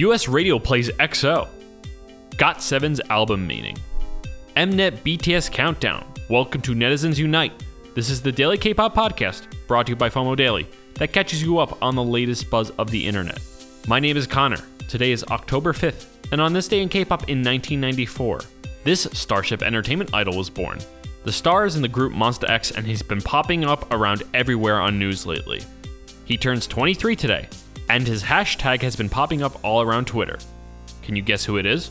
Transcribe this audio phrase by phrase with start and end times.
[0.00, 1.46] US radio plays EXO.
[2.36, 3.76] GOT7's album meaning.
[4.56, 6.06] Mnet BTS Countdown.
[6.30, 7.52] Welcome to Netizens Unite.
[7.94, 11.58] This is the Daily K-pop podcast brought to you by FOMO Daily that catches you
[11.58, 13.40] up on the latest buzz of the internet.
[13.88, 14.64] My name is Connor.
[14.88, 18.40] Today is October 5th, and on this day in K-pop in 1994,
[18.84, 20.78] this Starship Entertainment idol was born.
[21.24, 24.80] The star is in the group Monsta X and he's been popping up around everywhere
[24.80, 25.60] on news lately.
[26.24, 27.50] He turns 23 today,
[27.90, 30.38] and his hashtag has been popping up all around Twitter.
[31.02, 31.90] Can you guess who it is?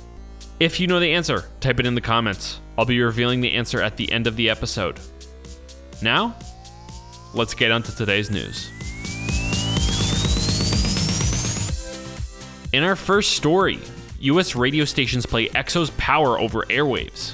[0.57, 2.61] If you know the answer, type it in the comments.
[2.77, 4.97] I'll be revealing the answer at the end of the episode.
[6.01, 6.37] Now,
[7.33, 8.69] let's get on to today's news.
[12.71, 13.79] In our first story,
[14.21, 17.33] US radio stations play EXO's power over airwaves.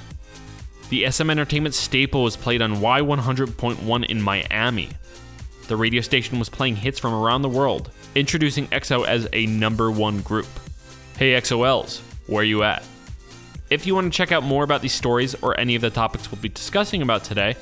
[0.90, 4.90] The SM Entertainment staple was played on Y100.1 in Miami.
[5.68, 9.90] The radio station was playing hits from around the world, introducing EXO as a number
[9.90, 10.46] one group.
[11.18, 12.84] Hey EXO-Ls, where you at?
[13.72, 16.32] If you want to check out more about these stories or any of the topics
[16.32, 17.56] we'll be discussing about today,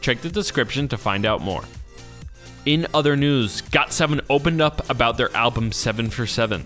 [0.00, 1.64] check the description to find out more.
[2.64, 6.64] In other news, GOT7 opened up about their album 7 for 7.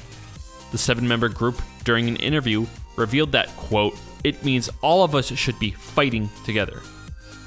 [0.70, 2.66] The seven member group, during an interview,
[2.96, 6.82] revealed that, quote, it means all of us should be fighting together,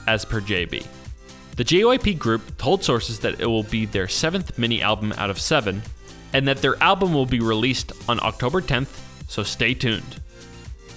[0.06, 0.86] as per JB.
[1.58, 5.42] The JYP group told sources that it will be their seventh mini album out of
[5.42, 5.82] seven,
[6.32, 10.22] and that their album will be released on October 10th, so stay tuned.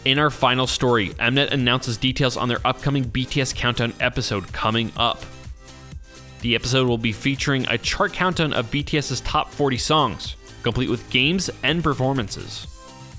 [0.05, 5.25] In our final story, Mnet announces details on their upcoming BTS Countdown episode coming up.
[6.42, 11.08] The episode will be featuring a chart countdown of BTS's top 40 songs, complete with
[11.08, 12.66] games and performances.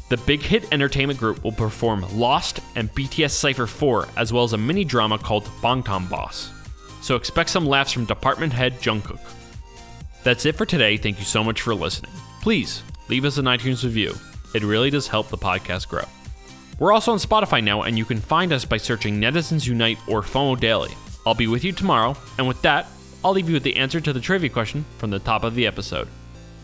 [0.10, 4.54] The Big Hit Entertainment Group will perform Lost and BTS Cypher 4, as well as
[4.54, 6.52] a mini drama called Bangtan Boss
[7.02, 9.20] so expect some laughs from department head Jungkook.
[10.24, 10.98] That's it for today.
[10.98, 12.12] Thank you so much for listening.
[12.42, 14.14] Please leave us an iTunes review.
[14.54, 16.06] It really does help the podcast grow.
[16.80, 20.22] We're also on Spotify now, and you can find us by searching Netizens Unite or
[20.22, 20.92] FOMO Daily.
[21.26, 22.88] I'll be with you tomorrow, and with that,
[23.24, 25.68] I'll leave you with the answer to the trivia question from the top of the
[25.68, 26.08] episode.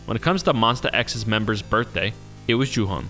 [0.06, 2.12] When it comes to Monsta X's member's birthday,
[2.48, 3.04] it was Jooheon.